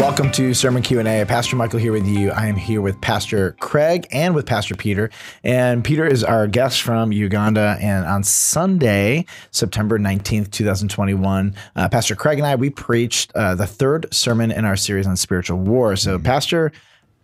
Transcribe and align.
Welcome 0.00 0.32
to 0.32 0.54
Sermon 0.54 0.82
Q&A. 0.82 1.26
Pastor 1.26 1.56
Michael 1.56 1.78
here 1.78 1.92
with 1.92 2.06
you. 2.06 2.30
I 2.30 2.46
am 2.46 2.56
here 2.56 2.80
with 2.80 2.98
Pastor 3.02 3.54
Craig 3.60 4.06
and 4.10 4.34
with 4.34 4.46
Pastor 4.46 4.74
Peter. 4.74 5.10
And 5.44 5.84
Peter 5.84 6.06
is 6.06 6.24
our 6.24 6.46
guest 6.46 6.80
from 6.80 7.12
Uganda. 7.12 7.76
And 7.82 8.06
on 8.06 8.24
Sunday, 8.24 9.26
September 9.50 9.98
19th, 9.98 10.52
2021, 10.52 11.54
uh, 11.76 11.88
Pastor 11.90 12.16
Craig 12.16 12.38
and 12.38 12.46
I, 12.46 12.54
we 12.54 12.70
preached 12.70 13.30
uh, 13.34 13.54
the 13.54 13.66
third 13.66 14.06
sermon 14.10 14.50
in 14.50 14.64
our 14.64 14.74
series 14.74 15.06
on 15.06 15.18
spiritual 15.18 15.58
war. 15.58 15.94
So 15.96 16.16
mm-hmm. 16.16 16.24
Pastor 16.24 16.72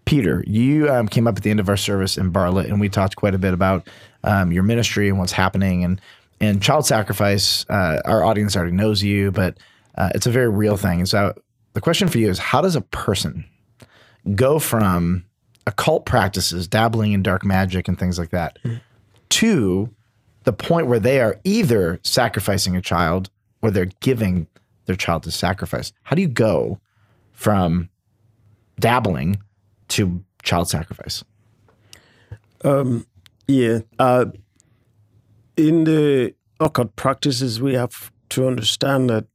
Peter, 0.04 0.44
you 0.46 0.90
um, 0.90 1.08
came 1.08 1.26
up 1.26 1.38
at 1.38 1.44
the 1.44 1.50
end 1.50 1.60
of 1.60 1.70
our 1.70 1.78
service 1.78 2.18
in 2.18 2.28
Bartlett, 2.28 2.66
and 2.68 2.78
we 2.78 2.90
talked 2.90 3.16
quite 3.16 3.34
a 3.34 3.38
bit 3.38 3.54
about 3.54 3.88
um, 4.22 4.52
your 4.52 4.64
ministry 4.64 5.08
and 5.08 5.18
what's 5.18 5.32
happening. 5.32 5.82
And, 5.82 5.98
and 6.42 6.62
child 6.62 6.84
sacrifice, 6.84 7.64
uh, 7.70 8.02
our 8.04 8.22
audience 8.22 8.54
already 8.54 8.72
knows 8.72 9.02
you, 9.02 9.30
but 9.30 9.56
uh, 9.94 10.10
it's 10.14 10.26
a 10.26 10.30
very 10.30 10.50
real 10.50 10.76
thing. 10.76 10.98
And 10.98 11.08
so 11.08 11.32
the 11.76 11.82
question 11.82 12.08
for 12.08 12.16
you 12.16 12.30
is 12.30 12.38
how 12.38 12.62
does 12.62 12.74
a 12.74 12.80
person 12.80 13.44
go 14.34 14.58
from 14.58 15.26
occult 15.66 16.06
practices, 16.06 16.66
dabbling 16.66 17.12
in 17.12 17.22
dark 17.22 17.44
magic 17.44 17.86
and 17.86 17.98
things 17.98 18.18
like 18.18 18.30
that, 18.30 18.58
mm. 18.64 18.80
to 19.28 19.94
the 20.44 20.54
point 20.54 20.86
where 20.86 20.98
they 20.98 21.20
are 21.20 21.38
either 21.44 22.00
sacrificing 22.02 22.76
a 22.76 22.80
child 22.80 23.28
or 23.60 23.70
they're 23.70 23.90
giving 24.00 24.46
their 24.86 24.96
child 24.96 25.24
to 25.24 25.30
sacrifice? 25.30 25.92
How 26.04 26.16
do 26.16 26.22
you 26.22 26.28
go 26.28 26.80
from 27.32 27.90
dabbling 28.80 29.42
to 29.88 30.24
child 30.42 30.70
sacrifice? 30.70 31.24
Um, 32.64 33.06
yeah. 33.46 33.80
Uh, 33.98 34.24
in 35.58 35.84
the 35.84 36.34
occult 36.58 36.96
practices, 36.96 37.60
we 37.60 37.74
have 37.74 38.10
to 38.30 38.46
understand 38.46 39.10
that 39.10 39.26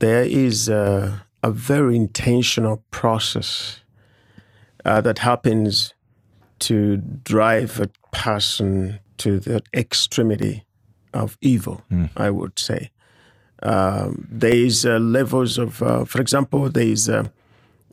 there 0.00 0.24
is 0.24 0.68
uh, 0.68 1.20
a 1.42 1.50
very 1.50 1.96
intentional 1.96 2.82
process 2.90 3.80
uh, 4.84 5.00
that 5.00 5.18
happens 5.18 5.94
to 6.60 6.96
drive 6.96 7.80
a 7.80 7.88
person 8.12 8.98
to 9.18 9.38
the 9.38 9.62
extremity 9.74 10.64
of 11.14 11.36
evil, 11.40 11.82
mm. 11.90 12.10
I 12.16 12.30
would 12.30 12.58
say. 12.58 12.90
Um, 13.62 14.26
there 14.30 14.54
is 14.54 14.86
uh, 14.86 14.98
levels 14.98 15.58
of, 15.58 15.82
uh, 15.82 16.04
for 16.04 16.20
example, 16.20 16.68
there 16.68 16.86
is 16.86 17.08
uh, 17.08 17.24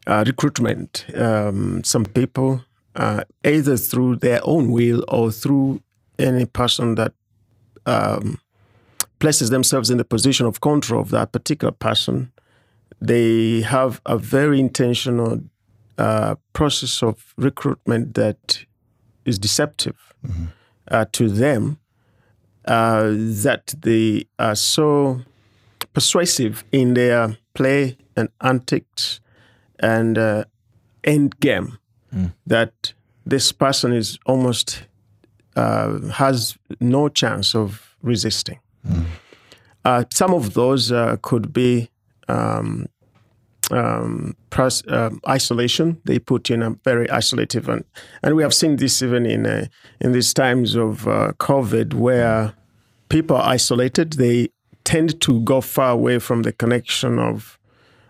uh, 0.08 0.24
recruitment. 0.26 1.06
Um, 1.16 1.84
some 1.84 2.06
people, 2.06 2.64
uh, 2.96 3.24
either 3.44 3.78
through 3.78 4.18
their 4.18 4.40
own 4.44 4.72
will 4.72 5.04
or 5.08 5.32
through 5.32 5.82
any 6.20 6.46
person 6.46 6.96
that 6.96 7.14
um, 7.86 8.40
places 9.20 9.50
themselves 9.50 9.90
in 9.90 9.98
the 9.98 10.06
position 10.06 10.46
of 10.46 10.62
control 10.62 11.02
of 11.02 11.10
that 11.10 11.32
particular 11.32 11.72
person, 11.72 12.32
they 13.08 13.62
have 13.62 14.02
a 14.06 14.18
very 14.18 14.60
intentional 14.60 15.42
uh, 15.98 16.36
process 16.54 17.02
of 17.02 17.34
recruitment 17.38 18.16
that 18.16 18.66
is 19.26 19.40
deceptive 19.40 20.14
mm-hmm. 20.26 20.46
uh, 20.90 21.06
to 21.12 21.30
them 21.30 21.80
uh, 22.66 23.12
that 23.16 23.74
they 23.82 24.26
are 24.40 24.56
so 24.56 25.22
persuasive 25.94 26.64
in 26.72 26.96
their 26.96 27.38
play 27.54 27.98
and 28.18 28.30
antics 28.42 29.22
and 29.80 30.18
uh, 30.18 30.44
end 31.04 31.40
game 31.40 31.78
mm. 32.14 32.34
that 32.46 32.94
this 33.26 33.52
person 33.52 33.94
is 33.94 34.20
almost 34.26 34.88
uh, 35.56 36.00
has 36.10 36.58
no 36.82 37.08
chance 37.08 37.56
of 37.56 37.96
resisting. 38.02 38.60
Mm. 38.86 39.06
Uh, 39.86 40.04
some 40.12 40.34
of 40.34 40.54
those 40.56 40.92
could 41.22 41.54
be 41.54 41.90
um, 42.28 42.88
um, 43.72 44.36
uh, 44.58 45.10
isolation. 45.28 46.02
They 46.06 46.20
put 46.20 46.50
in 46.50 46.62
a 46.62 46.72
very 46.84 47.10
isolated 47.10 47.68
and 47.68 47.84
and 48.24 48.36
we 48.36 48.44
have 48.44 48.54
seen 48.54 48.78
this 48.78 49.02
even 49.02 49.26
in 49.26 49.46
uh, 49.46 49.68
in 50.02 50.12
these 50.12 50.34
times 50.34 50.76
of 50.76 51.08
uh, 51.08 51.34
COVID, 51.40 51.94
where 51.94 52.54
people 53.10 53.38
are 53.38 53.48
isolated. 53.48 54.14
They 54.14 54.50
tend 54.84 55.20
to 55.22 55.42
go 55.42 55.62
far 55.62 55.92
away 55.92 56.20
from 56.20 56.44
the 56.44 56.54
connection 56.54 57.20
of 57.20 57.60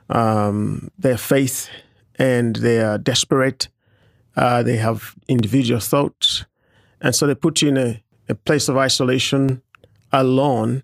um, 0.10 0.92
their 0.98 1.18
faith, 1.18 1.70
and 2.16 2.56
they 2.58 2.82
are 2.82 2.98
desperate. 2.98 3.70
Uh, 4.36 4.62
they 4.62 4.78
have 4.78 5.16
individual 5.28 5.80
thoughts, 5.80 6.46
and 7.02 7.16
so 7.16 7.26
they 7.26 7.36
put 7.36 7.62
you 7.62 7.70
in 7.70 7.78
a, 7.78 8.04
a 8.28 8.36
place 8.36 8.68
of 8.68 8.78
isolation, 8.78 9.62
alone, 10.12 10.84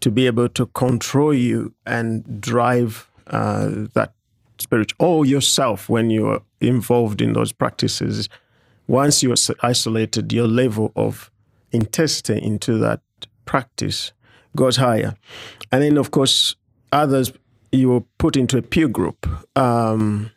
to 0.00 0.10
be 0.10 0.26
able 0.26 0.48
to 0.48 0.66
control 0.66 1.34
you 1.34 1.74
and 1.84 2.40
drive 2.40 3.08
uh, 3.28 3.86
that 3.94 4.12
spirit 4.58 4.92
or 4.98 5.26
yourself 5.26 5.88
when 5.88 6.10
you're 6.10 6.42
involved 6.60 7.20
in 7.20 7.32
those 7.32 7.52
practices. 7.52 8.28
Once 8.86 9.22
you're 9.22 9.36
isolated, 9.62 10.32
your 10.32 10.46
level 10.46 10.92
of 10.96 11.30
intensity 11.72 12.38
into 12.42 12.78
that 12.78 13.00
practice 13.44 14.12
goes 14.56 14.76
higher. 14.76 15.14
And 15.70 15.82
then, 15.82 15.96
of 15.96 16.10
course, 16.10 16.56
others 16.92 17.32
you 17.70 17.94
are 17.94 18.04
put 18.18 18.36
into 18.36 18.58
a 18.58 18.62
peer 18.62 18.88
group. 18.88 19.26
Um, 19.56 20.30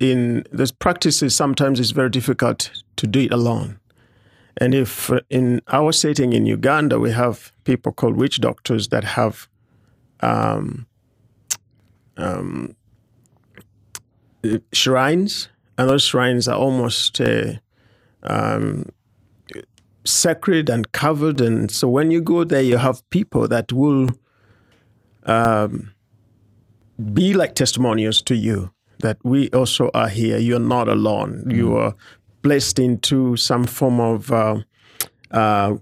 in 0.00 0.44
those 0.52 0.72
practices, 0.72 1.34
sometimes 1.34 1.80
it's 1.80 1.92
very 1.92 2.10
difficult 2.10 2.70
to 2.96 3.06
do 3.06 3.20
it 3.20 3.32
alone. 3.32 3.78
And 4.58 4.74
if 4.74 5.10
in 5.30 5.60
our 5.68 5.92
setting 5.92 6.32
in 6.32 6.46
Uganda, 6.46 6.98
we 6.98 7.12
have 7.12 7.52
people 7.64 7.92
called 7.92 8.16
witch 8.16 8.40
doctors 8.40 8.88
that 8.88 9.04
have 9.04 9.48
um, 10.20 10.86
um, 12.16 12.76
shrines, 14.72 15.48
and 15.78 15.88
those 15.88 16.04
shrines 16.04 16.48
are 16.48 16.58
almost 16.58 17.20
uh, 17.20 17.54
um, 18.22 18.86
sacred 20.04 20.70
and 20.70 20.90
covered. 20.92 21.40
And 21.40 21.70
so 21.70 21.88
when 21.88 22.10
you 22.10 22.20
go 22.20 22.44
there, 22.44 22.62
you 22.62 22.78
have 22.78 23.08
people 23.10 23.48
that 23.48 23.72
will 23.72 24.08
um, 25.24 25.92
be 27.12 27.34
like 27.34 27.54
testimonials 27.54 28.22
to 28.22 28.34
you 28.34 28.70
that 29.00 29.18
we 29.22 29.50
also 29.50 29.90
are 29.94 30.08
here. 30.08 30.38
You're 30.38 30.58
not 30.58 30.88
alone. 30.88 31.44
Mm. 31.46 31.56
You 31.56 31.76
are 31.76 31.94
placed 32.42 32.78
into 32.78 33.36
some 33.36 33.64
form 33.64 34.00
of 34.00 34.32
uh, 34.32 34.58
uh, 35.30 35.74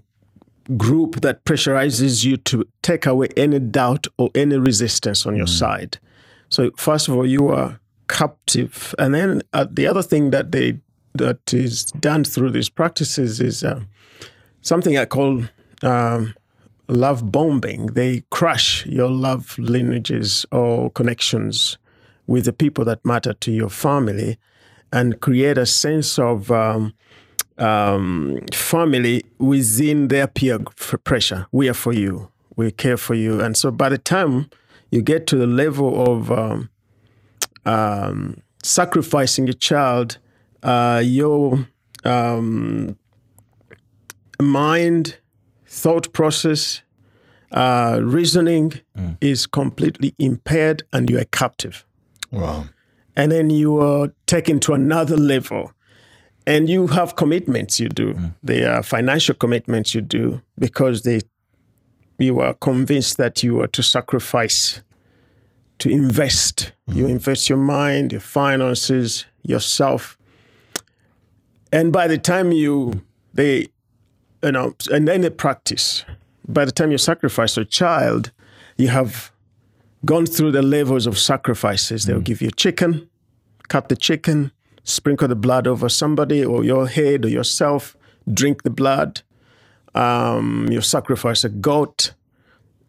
group 0.77 1.21
that 1.21 1.45
pressurizes 1.45 2.25
you 2.25 2.37
to 2.37 2.65
take 2.81 3.05
away 3.05 3.29
any 3.37 3.59
doubt 3.59 4.07
or 4.17 4.29
any 4.35 4.57
resistance 4.57 5.25
on 5.25 5.35
your 5.35 5.45
mm. 5.45 5.57
side. 5.59 5.99
So 6.49 6.71
first 6.77 7.07
of 7.07 7.15
all, 7.15 7.25
you 7.25 7.49
are 7.49 7.79
captive, 8.07 8.93
and 8.99 9.13
then 9.13 9.41
uh, 9.53 9.65
the 9.69 9.87
other 9.87 10.03
thing 10.03 10.31
that 10.31 10.51
they 10.51 10.79
that 11.13 11.53
is 11.53 11.85
done 11.85 12.23
through 12.23 12.51
these 12.51 12.69
practices 12.69 13.39
is 13.39 13.63
uh, 13.63 13.79
something 14.61 14.97
I 14.97 15.05
call 15.05 15.43
um, 15.81 16.33
love 16.87 17.31
bombing. 17.31 17.87
They 17.87 18.23
crush 18.29 18.85
your 18.85 19.09
love 19.09 19.57
lineages 19.57 20.45
or 20.51 20.91
connections 20.91 21.77
with 22.27 22.45
the 22.45 22.53
people 22.53 22.85
that 22.85 23.05
matter 23.05 23.33
to 23.33 23.51
your 23.51 23.69
family, 23.69 24.37
and 24.91 25.19
create 25.19 25.57
a 25.57 25.65
sense 25.65 26.19
of 26.19 26.51
um, 26.51 26.93
um, 27.57 28.39
family 28.53 29.23
within 29.39 30.09
their 30.09 30.27
peer 30.27 30.59
pressure. 31.03 31.47
We 31.51 31.69
are 31.69 31.73
for 31.73 31.93
you. 31.93 32.29
We 32.55 32.71
care 32.71 32.97
for 32.97 33.15
you, 33.15 33.41
and 33.41 33.57
so 33.57 33.71
by 33.71 33.89
the 33.89 33.97
time 33.97 34.49
you 34.91 35.01
get 35.01 35.27
to 35.27 35.35
the 35.35 35.47
level 35.47 36.13
of 36.13 36.31
um, 36.31 36.69
um, 37.65 38.41
sacrificing 38.63 39.49
a 39.49 39.53
child, 39.53 40.17
uh, 40.63 41.01
your 41.03 41.67
um, 42.03 42.97
mind, 44.41 45.17
thought 45.67 46.13
process, 46.13 46.81
uh, 47.51 47.99
reasoning 48.03 48.73
mm. 48.97 49.17
is 49.21 49.45
completely 49.45 50.13
impaired 50.19 50.83
and 50.91 51.09
you 51.09 51.19
are 51.19 51.25
captive. 51.25 51.85
Wow. 52.31 52.65
And 53.15 53.31
then 53.31 53.49
you 53.49 53.79
are 53.79 54.13
taken 54.25 54.59
to 54.61 54.73
another 54.73 55.17
level. 55.17 55.71
And 56.47 56.69
you 56.69 56.87
have 56.87 57.15
commitments 57.15 57.79
you 57.79 57.89
do. 57.89 58.13
Mm. 58.13 58.35
They 58.43 58.65
are 58.65 58.83
financial 58.83 59.35
commitments 59.35 59.95
you 59.95 60.01
do 60.01 60.41
because 60.59 61.01
they 61.01 61.21
you 62.17 62.39
are 62.39 62.53
convinced 62.53 63.17
that 63.17 63.43
you 63.43 63.61
are 63.61 63.67
to 63.67 63.83
sacrifice, 63.83 64.81
to 65.79 65.89
invest. 65.89 66.71
Mm-hmm. 66.89 66.99
You 66.99 67.07
invest 67.07 67.49
your 67.49 67.57
mind, 67.57 68.11
your 68.11 68.21
finances, 68.21 69.25
yourself. 69.43 70.17
And 71.71 71.91
by 71.91 72.07
the 72.07 72.17
time 72.17 72.51
you, 72.51 73.03
they, 73.33 73.67
you 74.43 74.51
know, 74.51 74.75
and 74.91 75.07
then 75.07 75.21
the 75.21 75.31
practice, 75.31 76.05
by 76.47 76.65
the 76.65 76.71
time 76.71 76.91
you 76.91 76.97
sacrifice 76.97 77.57
a 77.57 77.65
child, 77.65 78.31
you 78.77 78.87
have 78.89 79.31
gone 80.05 80.25
through 80.25 80.51
the 80.51 80.61
levels 80.61 81.07
of 81.07 81.17
sacrifices. 81.17 82.03
Mm-hmm. 82.03 82.11
They'll 82.11 82.21
give 82.21 82.41
you 82.41 82.51
chicken, 82.51 83.09
cut 83.67 83.89
the 83.89 83.95
chicken, 83.95 84.51
sprinkle 84.83 85.27
the 85.27 85.35
blood 85.35 85.67
over 85.67 85.89
somebody 85.89 86.45
or 86.45 86.63
your 86.63 86.87
head 86.87 87.25
or 87.25 87.29
yourself, 87.29 87.97
drink 88.31 88.63
the 88.63 88.69
blood, 88.69 89.21
um, 89.95 90.67
you 90.69 90.81
sacrifice 90.81 91.43
a 91.43 91.49
goat, 91.49 92.13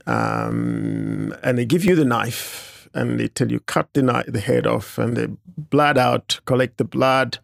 um, 0.07 1.35
and 1.43 1.57
they 1.57 1.65
give 1.65 1.85
you 1.85 1.95
the 1.95 2.05
knife, 2.05 2.89
and 2.95 3.19
they 3.19 3.29
tell 3.29 3.51
you 3.51 3.61
cut 3.61 3.89
the, 3.95 4.25
the 4.29 4.41
head 4.41 4.67
off 4.67 4.99
and 4.99 5.17
the 5.17 5.37
blood 5.57 5.97
out, 5.97 6.41
collect 6.45 6.77
the 6.77 6.85
blood. 6.85 7.39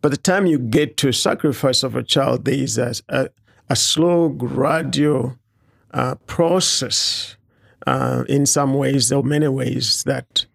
By 0.00 0.08
the 0.08 0.16
time 0.16 0.46
you 0.46 0.58
get 0.58 0.96
to 0.98 1.12
sacrifice 1.12 1.82
of 1.82 1.94
a 1.94 2.02
child, 2.02 2.44
there 2.44 2.54
is 2.54 2.78
a, 2.78 2.94
a, 3.08 3.28
a 3.68 3.76
slow, 3.76 4.28
gradual 4.30 5.36
uh, 5.92 6.14
process 6.26 7.36
uh, 7.86 8.24
in 8.28 8.46
some 8.46 8.74
ways 8.74 9.12
or 9.12 9.22
many 9.22 9.48
ways 9.48 10.04
that 10.04 10.46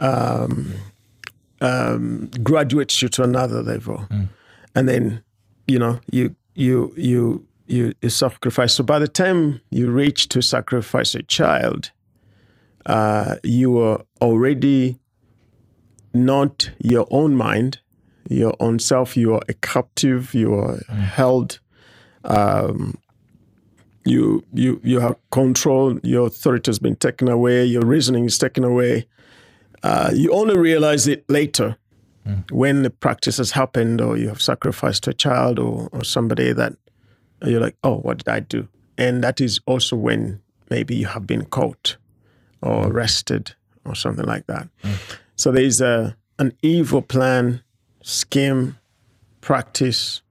um, 0.00 0.74
um, 1.60 2.30
graduates 2.42 3.00
you 3.00 3.08
to 3.08 3.22
another 3.22 3.62
level, 3.62 4.06
and 4.74 4.88
then 4.88 5.22
you 5.66 5.78
know 5.78 6.00
you 6.10 6.34
you 6.54 6.92
you 6.96 7.46
you, 7.66 7.94
you 8.02 8.10
sacrifice. 8.10 8.74
So 8.74 8.84
by 8.84 8.98
the 8.98 9.08
time 9.08 9.60
you 9.70 9.90
reach 9.90 10.28
to 10.30 10.42
sacrifice 10.42 11.14
a 11.14 11.22
child, 11.22 11.90
uh, 12.86 13.36
you 13.42 13.78
are 13.78 14.02
already 14.20 14.98
not 16.12 16.70
your 16.78 17.06
own 17.10 17.34
mind, 17.34 17.80
your 18.28 18.54
own 18.60 18.78
self. 18.78 19.16
You 19.16 19.34
are 19.34 19.42
a 19.48 19.54
captive. 19.54 20.34
You 20.34 20.54
are 20.54 20.76
held. 20.94 21.60
Um, 22.24 22.98
you 24.04 24.44
you 24.52 24.80
you 24.84 25.00
have 25.00 25.16
control. 25.30 25.98
Your 26.02 26.26
authority 26.26 26.68
has 26.68 26.78
been 26.78 26.96
taken 26.96 27.28
away. 27.28 27.64
Your 27.64 27.84
reasoning 27.84 28.26
is 28.26 28.38
taken 28.38 28.64
away. 28.64 29.06
Uh, 29.82 30.10
you 30.14 30.32
only 30.32 30.56
realize 30.56 31.06
it 31.06 31.28
later 31.28 31.76
when 32.50 32.82
the 32.82 32.90
practice 32.90 33.36
has 33.36 33.50
happened, 33.50 34.00
or 34.00 34.16
you 34.16 34.28
have 34.28 34.40
sacrificed 34.40 35.06
a 35.08 35.12
child 35.12 35.58
or, 35.58 35.88
or 35.92 36.04
somebody 36.04 36.52
that 36.54 36.74
you're 37.42 37.60
like, 37.60 37.76
oh, 37.82 37.96
what 37.96 38.18
did 38.18 38.28
I 38.28 38.40
do? 38.40 38.68
And 38.96 39.22
that 39.24 39.40
is 39.40 39.60
also 39.66 39.96
when 39.96 40.40
maybe 40.70 40.94
you 40.94 41.06
have 41.06 41.26
been 41.26 41.44
caught 41.46 41.96
or 42.62 42.88
arrested 42.88 43.54
or 43.84 43.94
something 43.94 44.24
like 44.24 44.46
that. 44.46 44.68
So 45.36 45.52
there 45.52 45.64
is 45.64 45.80
a 45.80 46.16
an 46.38 46.52
evil 46.62 47.00
plan, 47.02 47.62
scheme, 48.02 48.76
practice, 49.40 50.22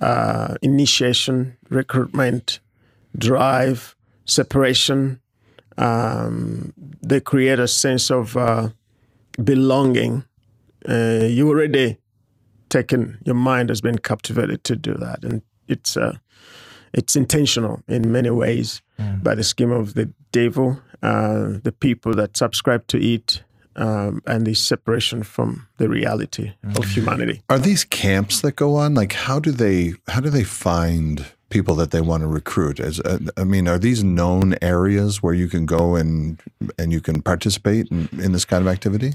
uh, 0.00 0.54
initiation, 0.62 1.56
recruitment, 1.68 2.60
drive, 3.16 3.94
separation. 4.24 5.20
Um, 5.76 6.72
they 7.02 7.20
create 7.20 7.58
a 7.58 7.68
sense 7.68 8.10
of 8.10 8.36
uh, 8.36 8.70
belonging. 9.42 10.24
Uh, 10.88 11.26
you 11.28 11.48
already 11.48 11.98
taken 12.68 13.18
your 13.24 13.34
mind 13.34 13.68
has 13.68 13.80
been 13.80 13.98
captivated 13.98 14.64
to 14.64 14.76
do 14.76 14.94
that, 14.94 15.24
and 15.24 15.42
it's 15.70 15.96
uh, 15.96 16.16
it's 16.92 17.16
intentional 17.16 17.82
in 17.88 18.10
many 18.12 18.30
ways 18.30 18.82
by 19.22 19.34
the 19.34 19.44
scheme 19.44 19.70
of 19.70 19.94
the 19.94 20.12
devil, 20.32 20.80
uh, 21.02 21.58
the 21.62 21.72
people 21.72 22.14
that 22.14 22.36
subscribe 22.36 22.86
to 22.88 22.98
it, 23.02 23.42
um, 23.76 24.22
and 24.26 24.46
the 24.46 24.54
separation 24.54 25.22
from 25.22 25.66
the 25.78 25.88
reality 25.88 26.52
of 26.76 26.84
humanity. 26.84 27.42
Are 27.48 27.58
these 27.58 27.84
camps 27.84 28.40
that 28.40 28.56
go 28.56 28.76
on? 28.76 28.94
Like, 28.94 29.12
how 29.12 29.38
do 29.40 29.50
they 29.50 29.94
how 30.08 30.20
do 30.20 30.30
they 30.30 30.44
find 30.44 31.24
people 31.48 31.74
that 31.76 31.90
they 31.90 32.00
want 32.00 32.22
to 32.22 32.26
recruit? 32.26 32.80
As 32.80 33.00
uh, 33.00 33.18
I 33.36 33.44
mean, 33.44 33.68
are 33.68 33.78
these 33.78 34.04
known 34.04 34.54
areas 34.60 35.22
where 35.22 35.34
you 35.34 35.48
can 35.48 35.66
go 35.66 35.96
and 35.96 36.40
and 36.78 36.92
you 36.92 37.00
can 37.00 37.22
participate 37.22 37.88
in, 37.90 38.08
in 38.18 38.32
this 38.32 38.44
kind 38.44 38.60
of 38.66 38.68
activity? 38.68 39.12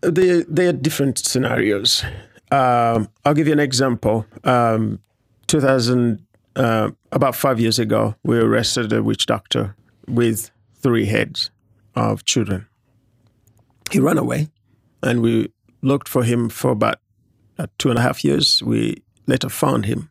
They 0.00 0.44
they 0.48 0.66
are 0.66 0.72
different 0.72 1.18
scenarios. 1.18 2.04
Um, 2.50 3.08
I'll 3.24 3.34
give 3.34 3.46
you 3.48 3.52
an 3.52 3.60
example. 3.60 4.26
Um, 4.44 5.00
2000, 5.46 6.24
uh, 6.56 6.90
about 7.12 7.34
five 7.34 7.60
years 7.60 7.78
ago, 7.78 8.14
we 8.22 8.38
arrested 8.38 8.92
a 8.92 9.02
witch 9.02 9.26
doctor 9.26 9.74
with 10.06 10.50
three 10.76 11.06
heads 11.06 11.50
of 11.94 12.24
children. 12.24 12.66
He 13.90 14.00
ran 14.00 14.18
away, 14.18 14.48
and 15.02 15.20
we 15.20 15.52
looked 15.82 16.08
for 16.08 16.24
him 16.24 16.48
for 16.48 16.70
about 16.70 16.98
uh, 17.58 17.66
two 17.78 17.90
and 17.90 17.98
a 17.98 18.02
half 18.02 18.24
years. 18.24 18.62
We 18.62 19.02
later 19.26 19.48
found 19.48 19.86
him. 19.86 20.10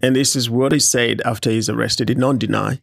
And 0.00 0.14
this 0.14 0.36
is 0.36 0.48
what 0.48 0.72
he 0.72 0.78
said 0.78 1.20
after 1.24 1.50
he's 1.50 1.68
arrested. 1.68 2.08
He 2.08 2.14
did 2.14 2.20
not 2.20 2.38
deny, 2.38 2.80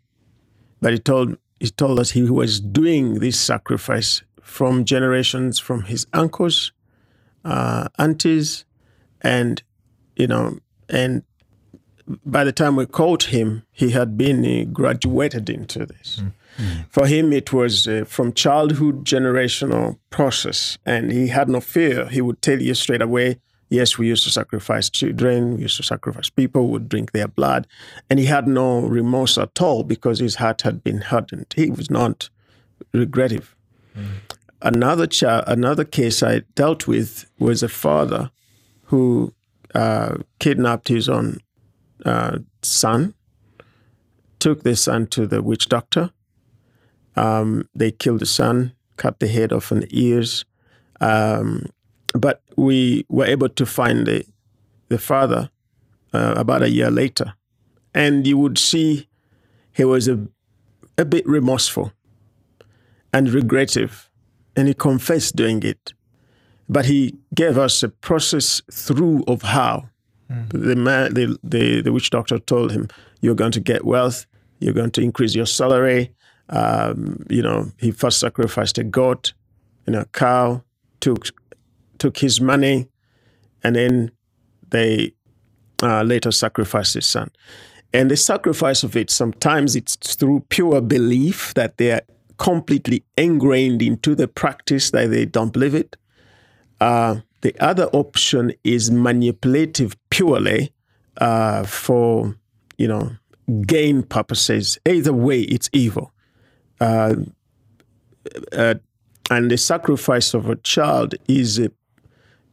but 0.81 0.93
he 0.93 0.99
told 0.99 1.37
he 1.59 1.69
told 1.69 1.99
us 1.99 2.11
he 2.11 2.29
was 2.29 2.59
doing 2.59 3.19
this 3.19 3.39
sacrifice 3.39 4.21
from 4.41 4.85
generations 4.85 5.57
from 5.57 5.83
his 5.83 6.05
uncles, 6.13 6.71
uh, 7.45 7.87
aunties, 7.97 8.65
and 9.21 9.63
you 10.15 10.27
know, 10.27 10.59
and 10.89 11.23
by 12.25 12.43
the 12.43 12.51
time 12.51 12.75
we 12.75 12.85
caught 12.85 13.23
him, 13.23 13.63
he 13.71 13.91
had 13.91 14.17
been 14.17 14.45
uh, 14.45 14.65
graduated 14.71 15.49
into 15.49 15.85
this. 15.85 16.21
For 16.89 17.05
him, 17.05 17.33
it 17.33 17.51
was 17.51 17.85
uh, 17.87 18.05
from 18.07 18.31
childhood 18.31 19.03
generational 19.03 19.97
process, 20.09 20.77
and 20.85 21.11
he 21.11 21.27
had 21.27 21.49
no 21.49 21.59
fear. 21.59 22.07
He 22.07 22.21
would 22.21 22.41
tell 22.41 22.61
you 22.61 22.73
straight 22.75 23.01
away, 23.01 23.39
yes, 23.69 23.97
we 23.97 24.07
used 24.07 24.23
to 24.23 24.29
sacrifice 24.29 24.89
children, 24.89 25.55
we 25.55 25.63
used 25.63 25.77
to 25.77 25.83
sacrifice 25.83 26.29
people, 26.29 26.69
would 26.69 26.87
drink 26.87 27.11
their 27.11 27.27
blood, 27.27 27.67
and 28.09 28.19
he 28.19 28.25
had 28.25 28.47
no 28.47 28.81
remorse 28.81 29.37
at 29.37 29.61
all 29.61 29.83
because 29.83 30.19
his 30.19 30.35
heart 30.35 30.61
had 30.61 30.83
been 30.83 31.01
hardened. 31.01 31.47
He 31.55 31.69
was 31.69 31.89
not 31.89 32.29
regrettive. 32.93 33.55
Another 34.61 35.07
child, 35.07 35.43
another 35.47 35.83
case 35.83 36.23
I 36.23 36.39
dealt 36.55 36.87
with 36.87 37.25
was 37.37 37.63
a 37.63 37.69
father 37.69 38.31
who 38.85 39.33
uh, 39.75 40.15
kidnapped 40.39 40.87
his 40.87 41.09
own 41.09 41.39
uh, 42.05 42.39
son, 42.61 43.13
took 44.39 44.63
the 44.63 44.75
son 44.75 45.05
to 45.07 45.27
the 45.27 45.41
witch 45.41 45.67
doctor. 45.67 46.11
Um, 47.17 47.67
they 47.75 47.91
killed 47.91 48.21
the 48.21 48.25
son, 48.25 48.73
cut 48.95 49.19
the 49.19 49.27
head 49.27 49.51
off 49.51 49.71
and 49.71 49.83
the 49.83 49.89
ears. 49.91 50.45
Um, 51.01 51.65
but 52.13 52.41
we 52.55 53.05
were 53.09 53.25
able 53.25 53.49
to 53.49 53.65
find 53.65 54.07
the, 54.07 54.25
the 54.87 54.97
father 54.97 55.49
uh, 56.13 56.35
about 56.37 56.63
a 56.63 56.69
year 56.69 56.89
later. 56.89 57.33
And 57.93 58.25
you 58.25 58.37
would 58.37 58.57
see 58.57 59.09
he 59.73 59.83
was 59.83 60.07
a, 60.07 60.25
a 60.97 61.03
bit 61.03 61.27
remorseful 61.27 61.91
and 63.11 63.29
regrettive. 63.29 64.09
And 64.55 64.69
he 64.69 64.73
confessed 64.73 65.35
doing 65.35 65.63
it. 65.63 65.94
But 66.67 66.85
he 66.85 67.15
gave 67.33 67.57
us 67.57 67.83
a 67.83 67.89
process 67.89 68.61
through 68.71 69.23
of 69.27 69.43
how. 69.43 69.89
The, 70.49 70.75
man, 70.75 71.13
the, 71.13 71.37
the, 71.43 71.81
the 71.81 71.93
witch 71.93 72.09
doctor 72.09 72.39
told 72.39 72.71
him, 72.71 72.87
You're 73.21 73.35
going 73.35 73.51
to 73.51 73.59
get 73.59 73.85
wealth, 73.85 74.25
you're 74.59 74.73
going 74.73 74.91
to 74.91 75.01
increase 75.01 75.35
your 75.35 75.45
salary. 75.45 76.11
Um, 76.49 77.25
you 77.29 77.41
know, 77.41 77.71
he 77.77 77.91
first 77.91 78.19
sacrificed 78.19 78.77
a 78.77 78.83
goat 78.83 79.33
and 79.85 79.95
a 79.95 80.05
cow, 80.05 80.63
took, 80.99 81.27
took 81.97 82.17
his 82.17 82.39
money, 82.41 82.87
and 83.63 83.75
then 83.75 84.11
they 84.69 85.13
uh, 85.81 86.03
later 86.03 86.31
sacrificed 86.31 86.93
his 86.95 87.05
son. 87.05 87.31
And 87.93 88.11
the 88.11 88.17
sacrifice 88.17 88.83
of 88.83 88.95
it, 88.95 89.09
sometimes 89.09 89.75
it's 89.75 89.95
through 90.15 90.45
pure 90.49 90.81
belief 90.81 91.53
that 91.53 91.77
they 91.77 91.91
are 91.91 92.01
completely 92.37 93.03
ingrained 93.17 93.81
into 93.81 94.15
the 94.15 94.27
practice 94.27 94.91
that 94.91 95.07
they 95.11 95.25
don't 95.25 95.53
believe 95.53 95.73
it. 95.73 95.95
Uh, 96.81 97.17
the 97.41 97.55
other 97.59 97.85
option 97.93 98.53
is 98.63 98.91
manipulative 98.91 99.95
purely 100.09 100.71
uh, 101.17 101.63
for, 101.63 102.35
you 102.77 102.87
know, 102.87 103.11
gain 103.65 104.03
purposes. 104.03 104.77
Either 104.87 105.13
way, 105.13 105.41
it's 105.41 105.69
evil. 105.71 106.11
Uh, 106.79 107.15
uh, 108.51 108.75
and 109.29 109.49
the 109.49 109.57
sacrifice 109.57 110.33
of 110.33 110.49
a 110.49 110.55
child 110.55 111.15
is 111.27 111.59
uh, 111.59 111.67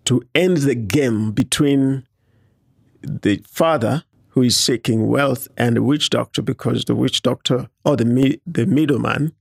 to 0.04 0.22
end 0.34 0.58
the 0.58 0.74
game 0.74 1.32
between 1.32 2.06
the 3.02 3.42
father 3.46 4.04
who 4.28 4.42
is 4.42 4.56
seeking 4.56 5.08
wealth 5.08 5.48
and 5.56 5.76
the 5.76 5.82
witch 5.82 6.10
doctor 6.10 6.40
because 6.40 6.84
the 6.84 6.94
witch 6.94 7.22
doctor 7.22 7.68
or 7.84 7.96
the 7.96 8.40
the 8.46 8.66
middleman, 8.66 9.32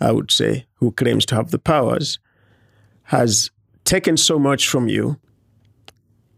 I 0.00 0.12
would 0.12 0.30
say, 0.30 0.66
who 0.74 0.90
claims 0.92 1.24
to 1.26 1.36
have 1.36 1.50
the 1.50 1.58
powers, 1.58 2.18
has 3.04 3.50
taken 3.90 4.16
so 4.16 4.38
much 4.38 4.68
from 4.68 4.88
you. 4.88 5.18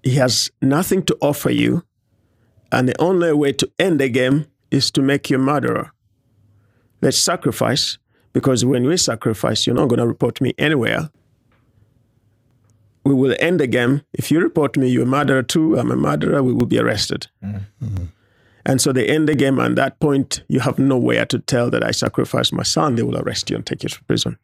He 0.03 0.15
has 0.15 0.51
nothing 0.63 1.03
to 1.05 1.17
offer 1.21 1.51
you, 1.51 1.85
and 2.73 2.89
the 2.89 2.99
only 2.99 3.33
way 3.35 3.53
to 3.53 3.71
end 3.79 4.01
the 4.01 4.09
game 4.09 4.47
is 4.71 4.91
to 4.93 5.03
make 5.03 5.29
you 5.29 5.37
a 5.37 5.39
murderer. 5.39 5.93
Let's 7.03 7.19
sacrifice 7.19 7.99
because 8.33 8.65
when 8.65 8.85
we 8.87 8.97
sacrifice, 8.97 9.67
you're 9.67 9.77
not 9.77 9.89
going 9.89 9.99
to 9.99 10.07
report 10.07 10.41
me 10.41 10.55
anywhere. 10.57 11.11
We 13.05 13.13
will 13.13 13.37
end 13.39 13.61
the 13.61 13.67
game. 13.67 14.03
If 14.15 14.31
you 14.31 14.41
report 14.41 14.77
me, 14.79 14.89
you're 14.89 15.03
a 15.03 15.17
murderer 15.19 15.43
too. 15.43 15.79
I'm 15.79 15.91
a 15.91 15.97
murderer. 15.97 16.43
We 16.43 16.55
will 16.55 16.67
be 16.67 16.79
arrested. 16.79 17.27
Mm-hmm. 17.45 18.05
And 18.65 18.81
so 18.81 18.93
they 18.93 19.07
end 19.07 19.29
the 19.29 19.35
game. 19.35 19.59
And 19.59 19.79
at 19.79 19.83
that 19.83 20.01
point, 20.01 20.43
you 20.49 20.61
have 20.61 20.79
nowhere 20.79 21.27
to 21.27 21.39
tell 21.41 21.69
that 21.71 21.85
I 21.85 21.91
sacrificed 21.91 22.53
my 22.55 22.63
son. 22.63 22.95
They 22.95 23.03
will 23.03 23.19
arrest 23.19 23.51
you 23.51 23.57
and 23.57 23.67
take 23.67 23.83
you 23.83 23.89
to 23.91 24.05
prison. 24.05 24.39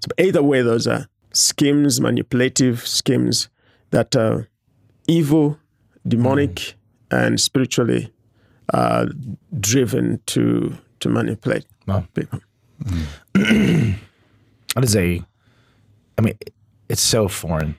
So 0.00 0.08
either 0.18 0.42
way, 0.42 0.62
those 0.62 0.86
are 0.88 1.06
schemes, 1.32 2.00
manipulative 2.00 2.86
schemes 2.86 3.48
that 3.90 4.16
are 4.16 4.48
evil, 5.06 5.58
demonic, 6.06 6.54
mm. 6.54 6.74
and 7.10 7.40
spiritually 7.40 8.12
uh, 8.74 9.06
driven 9.60 10.20
to 10.26 10.76
to 11.00 11.08
manipulate 11.08 11.64
Wow. 11.86 12.04
people. 12.14 12.40
Mm. 13.34 13.94
That 14.74 14.84
is 14.84 14.94
a 14.94 15.22
I 16.18 16.20
mean, 16.20 16.34
it's 16.88 17.00
so 17.00 17.28
foreign. 17.28 17.76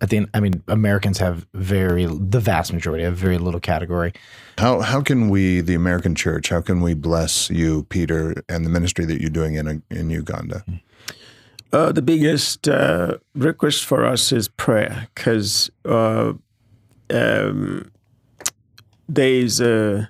I 0.00 0.06
think 0.06 0.28
I 0.34 0.40
mean, 0.40 0.62
Americans 0.68 1.18
have 1.18 1.46
very 1.54 2.06
the 2.06 2.40
vast 2.40 2.72
majority 2.72 3.04
have 3.04 3.16
very 3.16 3.38
little 3.38 3.60
category. 3.60 4.12
How 4.58 4.80
how 4.80 5.00
can 5.02 5.28
we, 5.28 5.60
the 5.60 5.74
American 5.74 6.14
church, 6.14 6.48
how 6.48 6.60
can 6.60 6.80
we 6.80 6.94
bless 6.94 7.50
you, 7.50 7.84
Peter, 7.84 8.34
and 8.48 8.64
the 8.64 8.70
ministry 8.70 9.04
that 9.06 9.20
you're 9.20 9.30
doing 9.30 9.54
in 9.54 9.82
in 9.90 10.10
Uganda? 10.10 10.64
Mm. 10.68 10.80
Uh, 11.74 11.90
the 11.90 12.02
biggest 12.02 12.68
uh, 12.68 13.16
request 13.34 13.84
for 13.84 14.04
us 14.04 14.30
is 14.32 14.46
prayer 14.48 15.08
because 15.14 15.70
uh, 15.84 16.32
um, 17.10 17.90
there 19.08 19.28
is 19.28 19.60
a, 19.60 20.08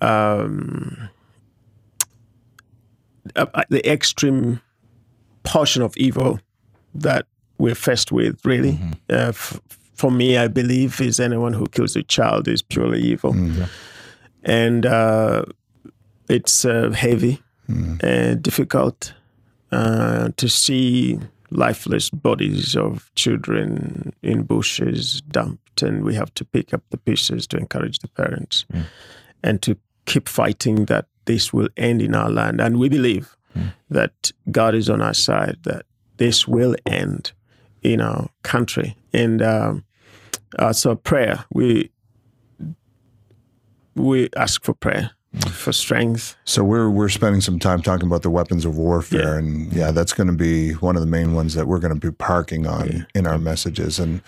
um, 0.00 1.08
a- 3.36 3.64
the 3.68 3.82
extreme 3.90 4.60
portion 5.44 5.82
of 5.82 5.96
evil 5.96 6.40
that 6.94 7.26
we're 7.58 7.74
faced 7.76 8.10
with, 8.10 8.44
really. 8.44 8.78
Uh, 9.08 9.28
f- 9.30 9.60
for 9.94 10.10
me, 10.10 10.36
I 10.38 10.48
believe 10.48 11.00
is 11.00 11.20
anyone 11.20 11.52
who 11.52 11.66
kills 11.66 11.94
a 11.94 12.02
child 12.02 12.48
is 12.48 12.62
purely 12.62 13.00
evil. 13.00 13.32
And 14.42 14.86
uh, 14.86 15.44
it's 16.28 16.64
uh, 16.64 16.90
heavy 16.90 17.40
and 18.02 18.42
difficult 18.42 19.14
uh, 19.72 20.30
to 20.36 20.48
see 20.48 21.18
lifeless 21.50 22.10
bodies 22.10 22.76
of 22.76 23.10
children 23.14 24.12
in 24.22 24.42
bushes 24.42 25.20
dumped, 25.22 25.82
and 25.82 26.04
we 26.04 26.14
have 26.14 26.32
to 26.34 26.44
pick 26.44 26.72
up 26.72 26.82
the 26.90 26.96
pieces 26.96 27.46
to 27.48 27.56
encourage 27.56 27.98
the 27.98 28.08
parents 28.08 28.64
and 29.42 29.62
to 29.62 29.76
keep 30.06 30.28
fighting 30.28 30.86
that 30.86 31.06
this 31.24 31.52
will 31.52 31.68
end 31.76 32.02
in 32.02 32.14
our 32.14 32.30
land. 32.30 32.60
And 32.60 32.78
we 32.78 32.88
believe 32.88 33.36
that 33.88 34.32
God 34.50 34.74
is 34.74 34.88
on 34.88 35.02
our 35.02 35.14
side, 35.14 35.58
that 35.64 35.84
this 36.16 36.46
will 36.46 36.76
end 36.86 37.32
in 37.82 38.00
our 38.00 38.28
country. 38.42 38.96
And 39.12 39.42
um, 39.42 39.84
uh, 40.58 40.72
so, 40.72 40.94
prayer, 40.94 41.44
we 41.52 41.90
we 43.94 44.28
ask 44.36 44.64
for 44.64 44.74
prayer, 44.74 45.10
for 45.50 45.72
strength. 45.72 46.36
So 46.44 46.64
we're 46.64 46.90
we're 46.90 47.08
spending 47.08 47.40
some 47.40 47.58
time 47.58 47.82
talking 47.82 48.06
about 48.06 48.22
the 48.22 48.30
weapons 48.30 48.64
of 48.64 48.76
warfare, 48.76 49.34
Yeah. 49.34 49.38
and 49.38 49.72
yeah, 49.72 49.90
that's 49.92 50.12
going 50.12 50.26
to 50.26 50.32
be 50.36 50.72
one 50.74 50.96
of 50.96 51.02
the 51.02 51.08
main 51.08 51.34
ones 51.34 51.54
that 51.54 51.66
we're 51.66 51.78
going 51.78 51.94
to 51.94 52.00
be 52.00 52.12
parking 52.14 52.66
on 52.66 53.06
in 53.14 53.26
our 53.26 53.38
messages, 53.38 53.98
and 53.98 54.22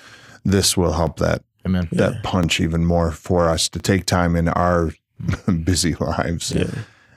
this 0.45 0.77
will 0.77 0.93
help 0.93 1.19
that 1.19 1.43
Amen. 1.67 1.89
that 1.93 2.23
punch 2.23 2.61
even 2.61 2.85
more 2.85 3.11
for 3.11 3.49
us 3.49 3.69
to 3.71 3.79
take 3.79 4.07
time 4.07 4.37
in 4.37 4.49
our 4.49 4.93
busy 5.65 5.95
lives 5.97 6.53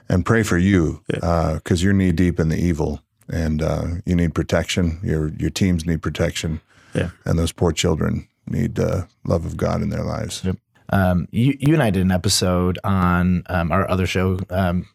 and 0.08 0.24
pray 0.24 0.42
for 0.42 0.58
you 0.58 1.02
because 1.06 1.82
you're 1.82 1.92
knee 1.92 2.12
deep 2.12 2.38
in 2.38 2.48
the 2.48 2.56
evil 2.58 3.00
and 3.28 3.60
uh, 3.62 3.84
you 4.04 4.14
need 4.14 4.34
protection. 4.34 4.98
Your 5.02 5.28
your 5.38 5.50
teams 5.50 5.86
need 5.86 6.02
protection, 6.02 6.60
Yeah. 6.94 7.10
and 7.24 7.38
those 7.38 7.52
poor 7.52 7.72
children 7.72 8.26
need 8.48 8.78
uh, 8.78 9.02
love 9.24 9.44
of 9.46 9.56
God 9.56 9.80
in 9.82 9.90
their 9.90 10.04
lives. 10.04 10.42
Um, 10.90 11.28
you, 11.30 11.56
you 11.58 11.74
and 11.74 11.82
I 11.82 11.90
did 11.90 12.02
an 12.02 12.12
episode 12.12 12.78
on 12.84 13.42
um, 13.46 13.72
our 13.72 13.88
other 13.90 14.06
show, 14.06 14.38
um, 14.50 14.86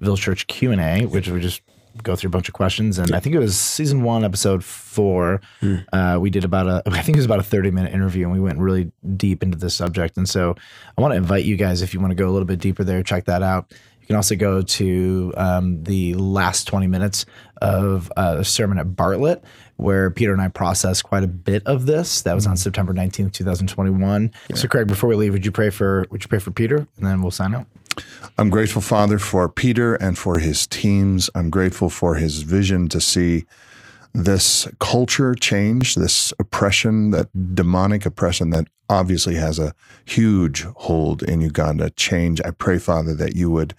Village 0.00 0.20
Church 0.20 0.46
Q 0.46 0.72
and 0.72 0.80
A, 0.80 1.06
which 1.06 1.28
we 1.28 1.40
just 1.40 1.62
go 2.02 2.16
through 2.16 2.28
a 2.28 2.30
bunch 2.30 2.48
of 2.48 2.54
questions. 2.54 2.98
And 2.98 3.14
I 3.14 3.20
think 3.20 3.34
it 3.34 3.38
was 3.38 3.58
season 3.58 4.02
one, 4.02 4.24
episode 4.24 4.64
four. 4.64 5.40
Uh, 5.92 6.18
we 6.20 6.30
did 6.30 6.44
about 6.44 6.66
a, 6.66 6.82
I 6.90 7.02
think 7.02 7.16
it 7.16 7.20
was 7.20 7.26
about 7.26 7.40
a 7.40 7.44
thirty 7.44 7.70
minute 7.70 7.92
interview, 7.92 8.24
and 8.24 8.32
we 8.32 8.40
went 8.40 8.58
really 8.58 8.90
deep 9.16 9.42
into 9.42 9.58
this 9.58 9.74
subject. 9.74 10.16
And 10.16 10.28
so 10.28 10.56
I 10.96 11.00
want 11.00 11.12
to 11.12 11.16
invite 11.16 11.44
you 11.44 11.56
guys, 11.56 11.82
if 11.82 11.92
you 11.94 12.00
want 12.00 12.10
to 12.12 12.14
go 12.14 12.28
a 12.28 12.32
little 12.32 12.46
bit 12.46 12.58
deeper 12.60 12.84
there, 12.84 13.02
check 13.02 13.26
that 13.26 13.42
out. 13.42 13.72
Can 14.12 14.18
also 14.18 14.36
go 14.36 14.60
to 14.60 15.32
um, 15.38 15.84
the 15.84 16.12
last 16.12 16.66
20 16.66 16.86
minutes 16.86 17.24
of 17.62 18.12
uh, 18.18 18.36
a 18.40 18.44
sermon 18.44 18.76
at 18.76 18.94
Bartlett, 18.94 19.42
where 19.76 20.10
Peter 20.10 20.34
and 20.34 20.42
I 20.42 20.48
processed 20.48 21.04
quite 21.04 21.22
a 21.22 21.26
bit 21.26 21.66
of 21.66 21.86
this. 21.86 22.20
That 22.20 22.34
was 22.34 22.46
on 22.46 22.58
September 22.58 22.92
19th, 22.92 23.32
2021. 23.32 24.30
So, 24.54 24.68
Craig, 24.68 24.86
before 24.86 25.08
we 25.08 25.16
leave, 25.16 25.32
would 25.32 25.46
you 25.46 25.50
pray 25.50 25.70
for 25.70 26.04
would 26.10 26.22
you 26.22 26.28
pray 26.28 26.40
for 26.40 26.50
Peter, 26.50 26.76
and 26.76 27.06
then 27.06 27.22
we'll 27.22 27.30
sign 27.30 27.54
out. 27.54 27.64
I'm 28.36 28.50
grateful, 28.50 28.82
Father, 28.82 29.18
for 29.18 29.48
Peter 29.48 29.94
and 29.94 30.18
for 30.18 30.38
his 30.38 30.66
teams. 30.66 31.30
I'm 31.34 31.48
grateful 31.48 31.88
for 31.88 32.16
his 32.16 32.42
vision 32.42 32.90
to 32.90 33.00
see 33.00 33.46
this 34.12 34.68
culture 34.78 35.34
change, 35.34 35.94
this 35.94 36.34
oppression, 36.38 37.12
that 37.12 37.28
demonic 37.54 38.04
oppression 38.04 38.50
that 38.50 38.66
obviously 38.90 39.36
has 39.36 39.58
a 39.58 39.74
huge 40.04 40.64
hold 40.64 41.22
in 41.22 41.40
Uganda 41.40 41.88
change. 41.90 42.42
I 42.44 42.50
pray, 42.50 42.78
Father, 42.78 43.14
that 43.14 43.34
you 43.34 43.50
would, 43.50 43.74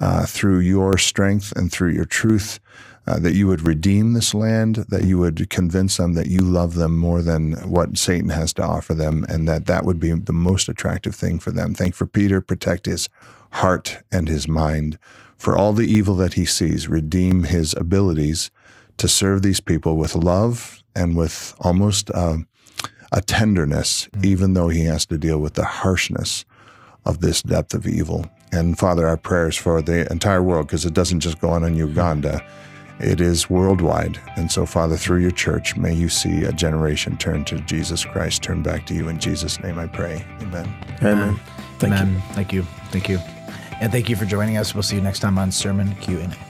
uh, 0.00 0.26
through 0.26 0.60
your 0.60 0.98
strength 0.98 1.52
and 1.56 1.72
through 1.72 1.90
your 1.90 2.04
truth, 2.04 2.60
uh, 3.06 3.18
that 3.18 3.34
you 3.34 3.46
would 3.46 3.62
redeem 3.62 4.12
this 4.12 4.34
land, 4.34 4.76
that 4.88 5.04
you 5.04 5.18
would 5.18 5.48
convince 5.48 5.96
them 5.96 6.12
that 6.12 6.26
you 6.26 6.40
love 6.40 6.74
them 6.74 6.96
more 6.96 7.22
than 7.22 7.54
what 7.68 7.96
Satan 7.96 8.28
has 8.28 8.52
to 8.54 8.62
offer 8.62 8.94
them, 8.94 9.24
and 9.28 9.48
that 9.48 9.66
that 9.66 9.84
would 9.84 9.98
be 9.98 10.12
the 10.12 10.32
most 10.32 10.68
attractive 10.68 11.14
thing 11.14 11.38
for 11.38 11.50
them. 11.50 11.74
Thank 11.74 11.94
for 11.94 12.06
Peter, 12.06 12.40
protect 12.40 12.86
his 12.86 13.08
heart 13.52 14.02
and 14.12 14.28
his 14.28 14.46
mind 14.46 14.98
for 15.38 15.56
all 15.56 15.72
the 15.72 15.86
evil 15.86 16.16
that 16.16 16.34
he 16.34 16.44
sees, 16.44 16.88
redeem 16.88 17.44
his 17.44 17.72
abilities 17.74 18.50
to 18.98 19.08
serve 19.08 19.42
these 19.42 19.60
people 19.60 19.96
with 19.96 20.14
love 20.14 20.82
and 20.94 21.16
with 21.16 21.54
almost 21.60 22.10
uh, 22.10 22.38
a 23.12 23.22
tenderness, 23.22 24.08
even 24.22 24.54
though 24.54 24.68
he 24.68 24.84
has 24.84 25.06
to 25.06 25.16
deal 25.16 25.38
with 25.38 25.54
the 25.54 25.64
harshness 25.64 26.44
of 27.04 27.20
this 27.20 27.40
depth 27.40 27.72
of 27.72 27.86
evil. 27.86 28.28
And 28.52 28.78
Father, 28.78 29.06
our 29.06 29.16
prayers 29.16 29.56
for 29.56 29.82
the 29.82 30.10
entire 30.10 30.42
world, 30.42 30.66
because 30.66 30.84
it 30.86 30.94
doesn't 30.94 31.20
just 31.20 31.40
go 31.40 31.50
on 31.50 31.64
in 31.64 31.74
Uganda, 31.74 32.42
it 33.00 33.20
is 33.20 33.48
worldwide. 33.48 34.18
And 34.36 34.50
so, 34.50 34.66
Father, 34.66 34.96
through 34.96 35.20
your 35.20 35.30
church, 35.30 35.76
may 35.76 35.94
you 35.94 36.08
see 36.08 36.44
a 36.44 36.52
generation 36.52 37.16
turn 37.16 37.44
to 37.44 37.60
Jesus 37.60 38.04
Christ, 38.04 38.42
turn 38.42 38.62
back 38.62 38.86
to 38.86 38.94
you. 38.94 39.08
In 39.08 39.20
Jesus' 39.20 39.60
name 39.60 39.78
I 39.78 39.86
pray. 39.86 40.24
Amen. 40.40 40.74
Amen. 41.02 41.40
Thank 41.78 41.92
you. 41.92 41.98
Amen. 41.98 42.22
Thank 42.32 42.52
you. 42.52 42.62
Thank 42.90 43.08
you. 43.08 43.18
And 43.80 43.92
thank 43.92 44.08
you 44.08 44.16
for 44.16 44.24
joining 44.24 44.56
us. 44.56 44.74
We'll 44.74 44.82
see 44.82 44.96
you 44.96 45.02
next 45.02 45.20
time 45.20 45.38
on 45.38 45.52
Sermon 45.52 45.94
Q 45.96 46.18
and 46.18 46.32
A. 46.32 46.47